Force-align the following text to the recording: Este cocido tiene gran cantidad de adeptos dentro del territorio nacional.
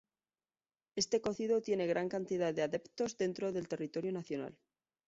Este 0.95 1.21
cocido 1.21 1.61
tiene 1.61 1.85
gran 1.85 2.09
cantidad 2.09 2.55
de 2.55 2.63
adeptos 2.63 3.17
dentro 3.17 3.51
del 3.51 3.67
territorio 3.67 4.11
nacional. 4.11 4.57